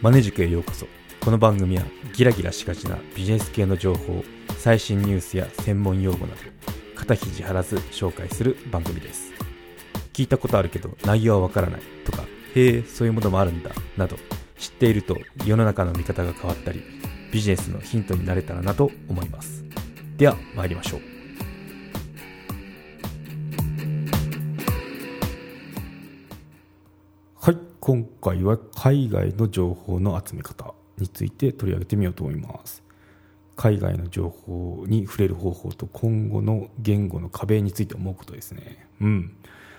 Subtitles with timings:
[0.00, 0.86] マネ塾へようこそ。
[1.20, 1.82] この番組は
[2.14, 4.22] ギラギラしがちなビジネス系の情報
[4.56, 6.40] 最新ニュースや専門用語など
[6.94, 9.32] 肩肘張らず紹介する番組です。
[10.12, 12.22] 聞いたことあるけど内容はわからないとか
[12.54, 14.16] へえそういうものもあるんだなど
[14.56, 16.80] 知っていると世の中の見方が変わったり
[17.32, 19.64] ビジネスのヒントになれたらなと思います。
[20.16, 21.17] では参りましょう。
[27.48, 27.58] はい。
[27.80, 32.82] 今回は海外の情報の集め方について取り上げてみようと思います。
[33.56, 38.86] 海外の情報に触れる方法と今後の言語の壁について思うことですね。
[39.00, 39.36] うん。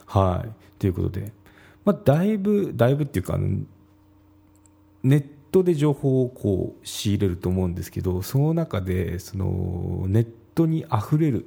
[0.08, 0.80] はい。
[0.80, 1.32] ということで、
[1.86, 11.46] まあ、だいぶだいぶっていうかネットで情報をこう仕入れると思うんですけどその中でそのネットにあふれる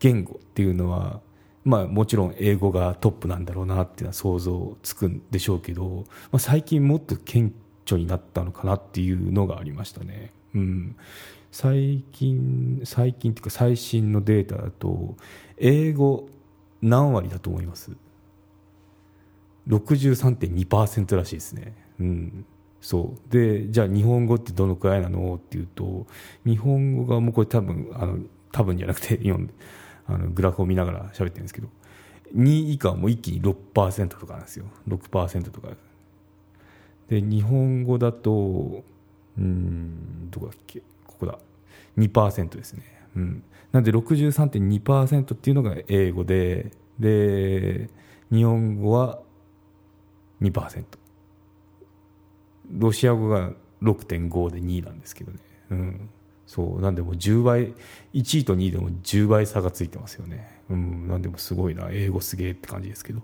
[0.00, 1.20] 言語っていうのは、
[1.68, 7.52] まあ、もちろん英語がトップなんだろうなっていうのは想像つくんでしょうけど、まあ、最近もっと顕
[7.84, 10.32] 著になったのかなっていうのがありましたね。
[10.54, 10.96] うん、
[11.52, 15.14] 最近最近っていうか最新のデータだと
[15.58, 16.30] 英語
[16.80, 17.92] 何割だと思います
[19.68, 21.74] ？63.2%らしいですね。
[22.00, 22.46] うん。
[22.80, 23.30] そう。
[23.30, 25.34] でじゃあ日本語ってどのくらいなの？
[25.34, 26.06] っていうと
[26.46, 28.20] 日本語がもうこれ多分あの
[28.52, 29.52] 多分じゃなくて読んで
[30.08, 31.68] あのグラフを見ながら喋ってるんですけど
[32.34, 34.66] 2以下はもう一気に6%とかなんですよ。
[34.88, 35.68] 6%とか。
[37.08, 38.82] で日本語だと
[39.38, 40.80] うんどこだっけ？
[41.06, 41.38] ここだ。
[41.96, 42.82] 2%ですね、
[43.16, 43.42] うん、
[43.72, 47.88] なんで63.2%っていうのが英語でで
[48.30, 49.20] 日本語は
[50.40, 50.84] 2%
[52.70, 55.38] ロシア語が6.5で2位なんですけどね、
[55.70, 56.10] うん、
[56.48, 57.74] そうなんでも10倍
[58.14, 61.88] 1位と2位でも10倍差がついてますよね、うん、なんでもすごいな。
[61.90, 63.20] 英語すげえって感じですけど、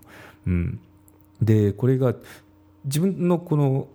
[0.47, 0.79] うん、
[1.41, 2.15] でこれが
[2.85, 3.89] 自分のこの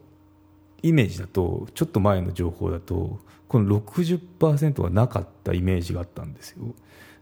[0.81, 6.73] イメージだとちょっと前の情報だとこの60%はなかったイメージがあったんですよ。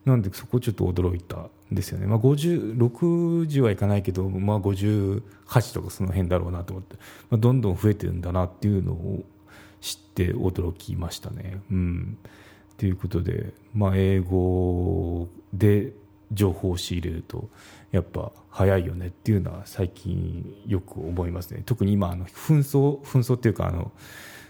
[0.06, 6.96] なんでそこちょっと驚いたんですよね、まあ、50 60はいかないけど、まあ、58とかその辺だろうなと思って、
[7.29, 9.25] まあ、どんどん増えてるんだなっていうのを
[9.82, 11.62] 知って驚きましたね。
[11.72, 12.18] うん、
[12.78, 15.94] ということで、まあ、英語で
[16.32, 17.50] 情報を仕入れると
[17.92, 21.64] やっぱ早いよねっていうのは最近よく思いますね。
[21.66, 23.92] 特に今あの紛争紛争っていうかあの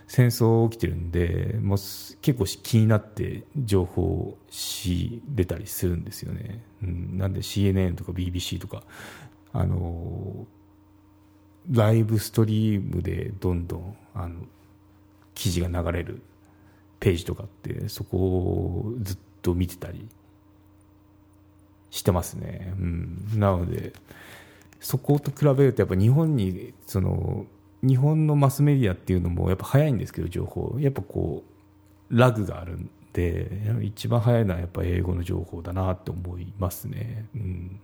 [0.08, 1.78] 戦争起きてるんでもう
[2.22, 8.84] 結構気になって情報を仕入れたりするんですよね、うん、なんで CNN とか BBC とか
[9.52, 10.48] あの
[11.70, 14.40] ライブストリームでどんどんあの
[15.38, 16.24] 記事が流れる
[17.00, 20.10] ページとかってそこをずっと見てたり
[21.92, 23.94] してますね、うん、なので
[24.80, 27.46] そこと比べるとやっぱ日本にその
[27.84, 30.76] 日本のマスメディアっていうのもやっぱ早いんですけど情報。
[30.80, 31.44] やっぱこ
[32.10, 33.52] うラグがあるんで
[33.84, 37.80] 一番早いのはやっぱ英語の情報だなって思いますね、うん、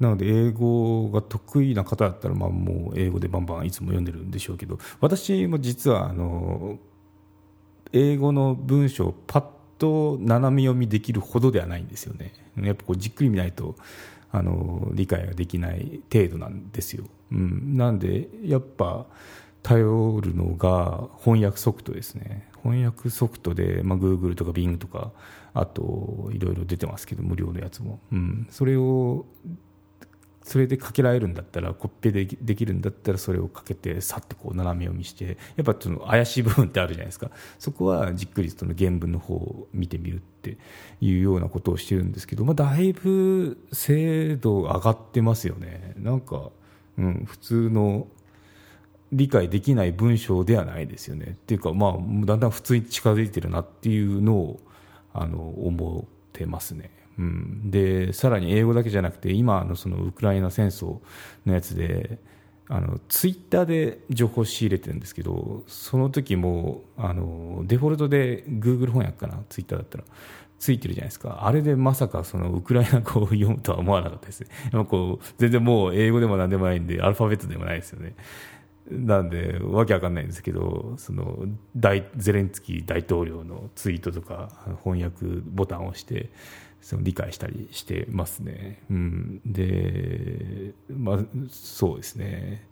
[0.00, 6.78] なので英語が得意な方だったらまあもう英語でバンバンいつも読んでるんでしょうけど私も実はあの
[7.94, 9.44] 英語の文章をパッ
[9.78, 12.32] と斜め読みできるほどではないんですよね。
[12.60, 13.76] やっぱこうじっくり見ないと
[14.32, 19.06] あの理解ができない程度なんですよ、うん、なんでやっぱ
[19.62, 22.48] 頼るのが翻訳ソフトですね。
[22.62, 25.12] 翻訳ソフトで、まあ、Google とか Bing とか
[25.52, 29.24] あといろいろ出てますけど無料のやつも、うん、それを
[30.44, 37.30] それでかけられるんだったらコッペでできるんだったらそれをかけてさっとこう斜め読みしてやっぱその怪しい部分ってあるじゃないですか。
[37.58, 40.58] そこはじっくりその原文の方を見てみるって
[41.00, 45.94] いうようなことをしてるんですけど、まあ、だいぶ精度上がってますよね。
[45.96, 46.50] なんか、
[46.98, 48.06] うん、普通の
[49.12, 51.24] 理解できない文章ではないですよね。
[51.24, 51.92] っていうかまあ
[52.26, 54.60] だんだん普通に近づいてるなっていうのを
[55.14, 56.90] あの思ってますね。
[57.18, 61.00] うん、でさらに英語だけじゃなくて今のそのウクライナ戦争
[61.46, 62.18] のやつで
[62.68, 70.04] あのツイッターで情報仕入れてるんですけどその時もあのデフォルトで Google 翻訳かなツイッターだったら
[70.58, 71.40] ついてるじゃないですか。
[71.42, 74.40] あれでまさかそのウクライナ語を読むとは思わなかったです。
[74.40, 74.48] ね
[74.88, 78.14] こう全然もう英語でも何でもないんでアルファベットでもないですよね。
[78.90, 81.46] なんでわけわかんないんですけどその
[81.76, 84.50] 大ゼレンツキー大統領のツイートとか
[84.82, 86.30] 翻訳ボタンを押して
[86.84, 88.82] その理解したりしてますね。
[88.90, 92.68] うん、で、まあ、そうですね。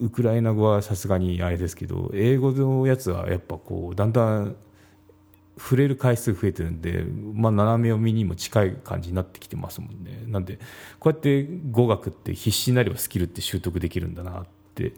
[0.00, 4.56] ウクライナ語はさすがにあれですけど、英語のやつはやっぱこう、だんだん
[5.56, 7.04] 触れる回数増えてるんで、
[7.34, 10.24] まあ、斜め読みにも近い感じになってきてますもんね。
[10.26, 10.58] なんで、
[10.98, 14.94] こうやって語学って必死になればスキルって習得できるんだなって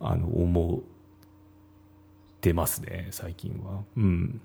[0.00, 0.80] あの思っ
[2.40, 3.84] てますね最近は。
[3.96, 4.40] うん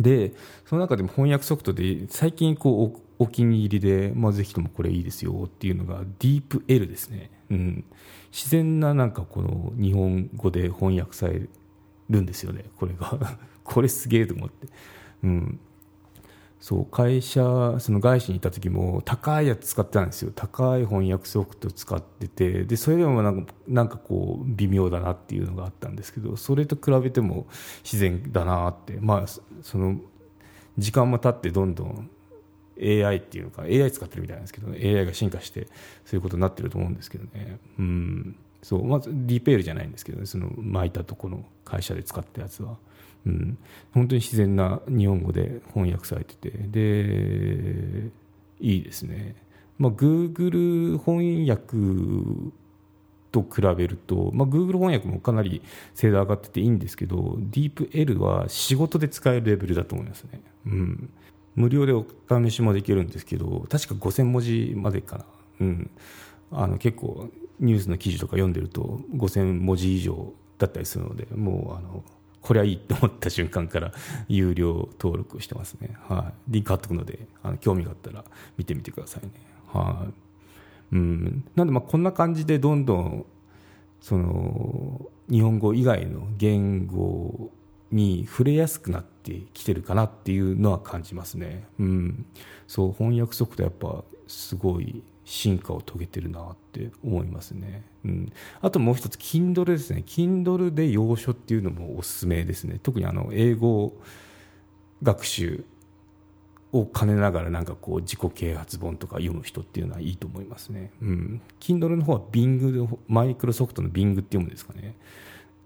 [0.00, 0.32] で
[0.66, 7.84] その中でも翻訳ソフトで最近こうお気に入りで、まあ、ぜひともこれいいですよっていうのがディープ L ですね、うん、
[8.32, 11.48] 自然ななんかこの日本語で翻訳され
[12.10, 12.64] るんですよね。
[12.76, 13.38] これが。
[13.64, 14.68] これすげえと思って、
[15.22, 15.58] うん、
[16.64, 17.42] そう会社
[17.78, 20.32] その外資にいた時も高いやつ使ってたんですよ。
[20.34, 27.46] 高い翻訳ソフト使っててでそれでもなんかなんかこう微妙だなっていうのがあったんですけどそれと比べても
[27.82, 28.96] 自然だなって。
[28.98, 29.26] まあ
[29.60, 30.00] その
[30.78, 32.08] 時間も経ってどんどん
[32.80, 35.68] AI っていうのか AI 使ってるみたいなんですけど、ね、AI が進化して
[36.06, 37.58] そういうことになってると思うんですけどね。
[37.78, 38.36] うん。
[38.62, 38.86] そう。
[38.86, 42.78] まずディーペールじゃないんですけど、ね、その巻いたとこの会社で使ったやつは。
[43.26, 43.58] うん、
[43.92, 46.50] 本当に自然な日本語で翻訳されてて。
[46.50, 48.24] で
[48.60, 49.36] いいですね、
[49.78, 51.76] まあ、Google 翻訳
[53.30, 55.62] と比べると、まあ、Google 翻訳もかなり
[55.94, 61.10] 精度上がってていいんですけど DeepL は仕事で使えるレベルだと思いますね、うん、
[61.56, 65.24] 無料でお試しもできるんですけど確か5000文字までかな、
[65.60, 65.90] うん、
[66.52, 67.28] あの結構
[67.60, 72.04] ニュースの記事とか読んでると5000文字以上だったりするのでもうあの
[72.44, 73.90] これはいいと思った瞬間から
[74.28, 75.96] 有料登録してますね。
[76.06, 76.52] はい。
[76.52, 78.22] リンク貼っとくので、あの興味があったら
[78.58, 79.32] 見てみてくださいね。
[79.72, 80.06] は
[80.92, 80.94] い。
[80.96, 81.44] うん。
[81.56, 83.24] なんで、まあ、こんな感じでどんどん、
[84.02, 85.00] その、
[85.30, 87.50] 日本語以外の言語
[87.90, 91.66] に触れやすくなってきてるかなっていうのは感じますね。
[91.78, 92.26] うん。
[92.68, 100.02] そう、翻訳速度やっぱすごい進化を遂げてるなって思いますね、うん、あともう一つ Kindle ですね。
[100.06, 102.78] Kindle で要所っていうのもおすすめですね。
[102.82, 103.94] 特にあの英語
[105.02, 105.64] 学習
[106.72, 114.96] を兼ねながらなんかこう自己啓発本とか読む人っていうのはいいと思いますね、うん、Kindle の方は Bing マイクロソフトの Bing って読むんですかね。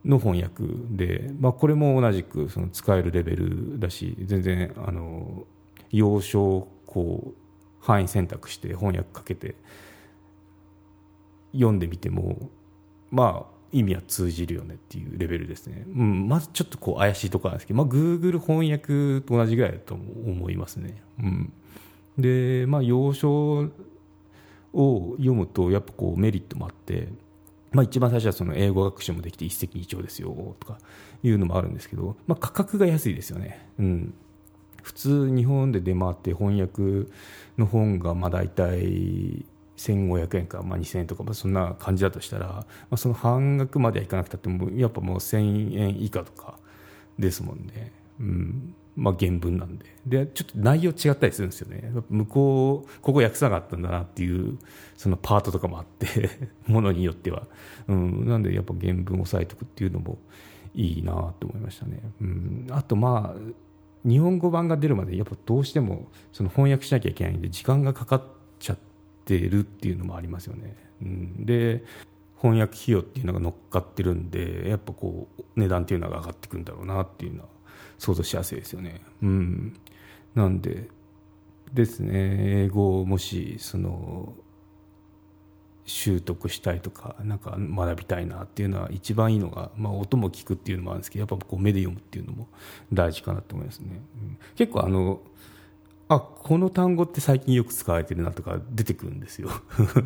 [0.05, 5.45] の翻訳で、まあ、これも同じくその使えるレベルだし全然あの
[5.91, 7.48] 要所をこう
[7.81, 9.55] 範囲選択して翻訳かけて
[11.53, 12.51] 読んでみても
[13.11, 21.53] まあ意味は通じるよねっていうレベルですね、うん、まずちょっとこう怪しいところなんですけど、まあ、Google 翻訳と同じぐらいだと思いますね、うん、
[22.17, 23.69] でまあ要所
[24.73, 27.09] を読むとやっぱこうメリットもあって
[27.71, 30.79] まあ、一番最初はその英語学習もできて一石二鳥ですよとか
[31.23, 34.15] いうのもあるんですけど、まあ、価格が安いですよね、うん、
[34.83, 37.11] 普通日本で出回って翻訳
[37.57, 39.45] の本がまあ大体
[39.77, 46.59] 1500円か、まあ、2000円とか、まあ、そんな感じだとしたら、まあ、その半額まではいかなくたってもやっぱもう1000円以下とか
[47.19, 48.75] ですもんね、うん。
[48.97, 49.87] まあ、原文なんで。
[50.05, 51.93] でちょっと内容違ったりするんですよね。
[52.11, 54.59] 向こうここ訳さなかったんだなっていう
[54.97, 56.31] そのパートとかもあって
[56.67, 57.47] ものによっては、
[57.87, 60.19] うん、なんでやっぱ原文を押さえておくっていうのも
[60.75, 63.41] いいなと思いましたね、うん、あとまあ
[64.05, 68.23] 日本語版が出るまでやっぱどうしてもその翻訳しなきゃいけないんで時間がかかっ
[68.59, 68.79] ちゃっ
[69.25, 70.77] てるっていうのもありますよね。
[71.03, 71.85] うん、で
[72.41, 77.49] 翻訳費用っていうのが乗っかってるんでやっぱこう値段っていうのが上がってくるんだろうなっていうのは
[77.99, 79.03] 想像しやすいですよね。
[79.23, 79.81] うん、
[80.35, 80.89] なんで
[81.73, 82.11] ですね
[82.65, 84.33] 英語をもしその
[85.89, 92.47] 習得したいとかなんか学びたいなっていうのは一番いいのが、まあ、音も聞くっていうのもあるんですけどやっぱこう目で読むっていうのも
[92.93, 95.21] 大事かなと思いますね、うん、結構あの
[96.09, 99.51] あこの単語って最近よく使われてるなとか出てくるんですよ。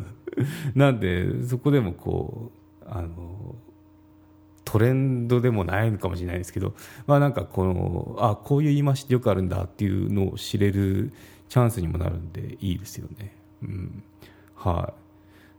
[0.75, 3.55] なんでそこでもこうあの
[4.65, 6.73] トレンドでもないのかもしれないですけど、
[7.07, 11.13] まあ、なんかこのあこういう言い回しってよくあるんだっていうのを知れる
[11.47, 13.35] チャンスにもなるんでいいですよね。
[13.61, 14.03] うん、
[14.55, 15.02] はい。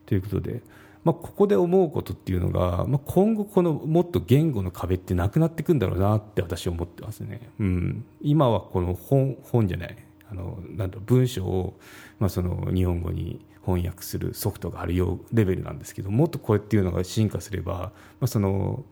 [0.07, 0.63] ということで、
[1.05, 7.51] まあ、ここで思うことっていうのが、まあ、今後このもっと言語の壁ってなくなっていくんだろうなって私は思ってますね。
[7.59, 9.97] うん、今はこの本本じゃない
[10.31, 11.79] あのなんだ文章を、
[12.19, 17.93] まあ、その日本語に翻訳するソフトがあるようレベルなんですけどもっとこれっていうのが進化すれば、ま
[18.23, 18.85] あ、その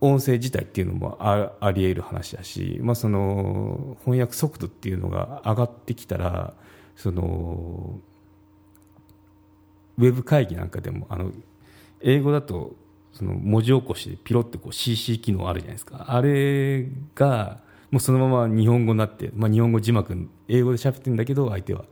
[0.00, 6.54] 音声自体っていうのもああり得る話だし、まあ、その翻訳速度っていうのが上がってきたら
[6.96, 7.98] その
[9.98, 11.32] ウェブ会議なんかでもあの
[12.00, 12.74] 英語だと
[13.12, 16.06] その文字起こしでピロってこう CC 機能あるじゃないですか。
[16.08, 17.60] あれが
[17.90, 21.84] もうそのまま日本語になって、まあ、日本語字幕英語で喋ってるんだけど相手は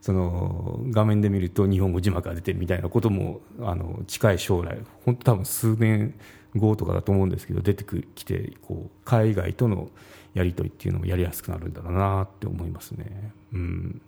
[0.00, 6.14] その画面で見ると日本語字幕が出てるみたいなこともあの近い将来本当多分数年
[6.54, 7.84] 後とかだと思うんですけど出て
[8.14, 9.90] きてこう海外との
[10.34, 13.32] やり取りっていうのもやりやすくなるんだろうなって思いますね。
[13.52, 14.00] うん、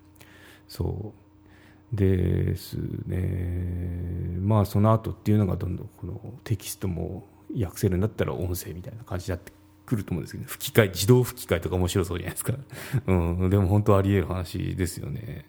[0.69, 1.20] そう。
[1.93, 4.39] ですね。
[4.41, 9.53] まあその後っていうのがどんどんこのテキストも訳せるんだったら音声みたいな感じになって
[9.87, 12.55] くると思うんですけど、吹き替え自動吹き替えとか面白そうじゃないですか、
[13.09, 15.47] うん、でも本当あり得る話ですよね、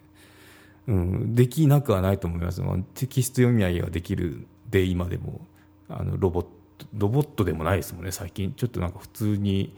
[0.88, 5.46] うん、できなくはないと思います、まあ、テキスト読み上げができるで今でも
[5.88, 6.62] あのロボット
[6.94, 8.52] ロボットでもないですもんね最近。
[8.54, 9.76] ちょっとなんか普通に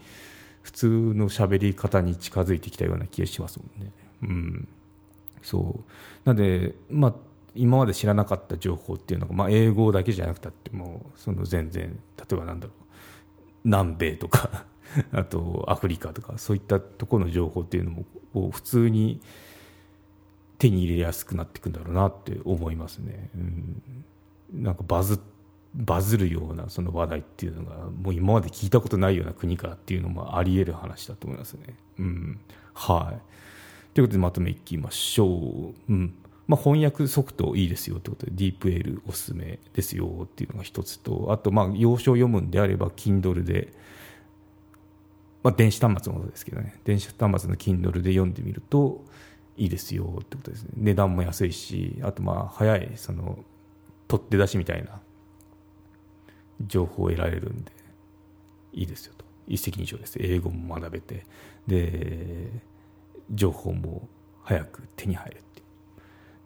[0.61, 3.91] 普通の喋り方に近づいてきたような気がしますもんね。
[4.23, 4.67] うん。
[5.45, 5.83] そう
[6.25, 7.13] なんでまあ
[7.53, 12.85] 今まで知らなかった情報っていうのが、まあ、英語だけじゃなくたってもその全然例えばなんだろう
[13.63, 14.65] 南米とか
[15.13, 19.21] あとアフリカとかそういったところの情報っていうのもこう普通に
[20.57, 23.29] 手に入れやすくなっていくんだろうなって思いますね。
[23.35, 25.19] うん、なんかバズ
[25.75, 31.75] バズるようなその話題っていうのがもう今まで聞いたことないような国からっていうのもあり得る話だと思いますね。
[31.99, 32.39] うん、
[32.73, 33.35] はい
[33.95, 35.73] ということでまとめいきましょう。
[35.91, 36.13] うん
[36.47, 43.73] まあ、翻訳ソフトいいですよということで、ディープエールおすすめですよっていうのが一つと、あと、まあ、要所を読むんであれば、Kindle で、
[45.43, 49.05] まあ、電子端末のことですけどね、電子端末の Kindle で読んでみると
[49.55, 50.71] いいですよってことですね。
[50.75, 53.39] 値段も安いし、あと、まあ、早い、その、
[54.09, 54.99] 取って出しみたいな
[56.67, 57.71] 情報を得られるんで、
[58.73, 59.23] いいですよと。
[59.47, 60.17] 一石二鳥です。
[60.19, 61.25] 英語も学べて、
[61.65, 62.74] で、
[63.31, 64.07] 情報も
[64.43, 65.41] 早く手に入る。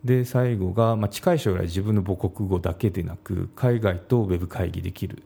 [0.03, 5.23] で最後が、まあ、近い将来自分の母国語だけでなく海外とウェブ会議できる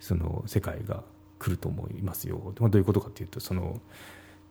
[0.00, 1.04] その世界が
[1.38, 3.80] 来ると思いますよ、まあ、どういうことかというとその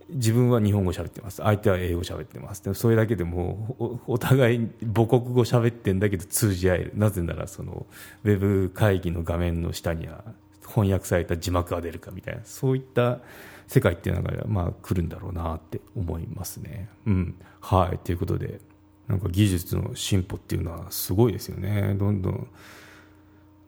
[0.09, 1.41] 自分は日本語喋ってます。
[1.41, 2.63] 相手は英語喋ってます。
[2.63, 6.93] でそれだけでもお互い母国語喋ってんだけど通じ合える。
[6.95, 7.85] なぜならその
[8.23, 10.23] ウェブ会議の画面の下には
[10.67, 13.19] 翻訳された字幕が出るかみたいなそういった
[13.67, 16.89] 世界っていうのが、まあ、来るんだろうなって思いますね。
[17.05, 17.97] うん、はい。
[17.99, 18.61] ということで
[19.07, 21.95] なんか技術の進歩っていうのはすごいですよね。
[21.95, 22.47] どんどん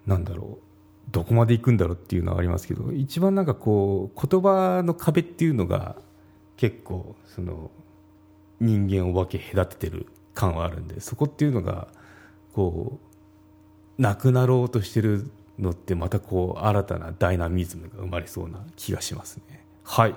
[0.06, 0.70] なんだろう。
[1.12, 5.96] どこまで行くんだろうっていうのはありますけど一番なんかこう言葉の壁っていうのが
[6.56, 7.72] 結構その
[8.60, 11.88] 人間を分け隔ててる感はあるんでそこっていうのが
[12.54, 13.00] こ
[13.98, 19.66] うなくなろうとしてるのってまたこう新たなダイナミズムが生まれそうな気がしますね。
[19.84, 20.16] はい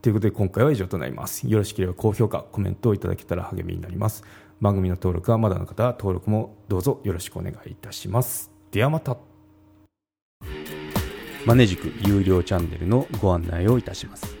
[0.00, 1.48] ということで今回は以上となります。
[1.48, 4.22] よろしければ高評価、コメントをいただけたら励みになります。
[4.60, 9.16] 番組の登録はまだの方は登録もどうぞよろしくお願いいたしますではまた
[11.46, 14.36] マネジク有料チャンネルのご案内をいたします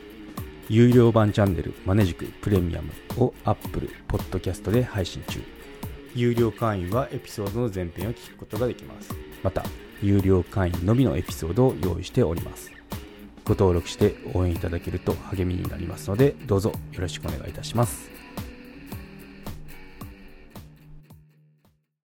[0.68, 5.40] 有料版チャンネルマネジクプレミアムを Apple Podcast で配信中
[6.14, 9.62] 有料会員はエピソードの前編を聞くことができますまた
[10.02, 12.70] 有料会員のみのエピソードを用意しております。
[13.44, 18.17] ご登録して応援いただけると励みになりますのでどうぞよろしくお願いいたします。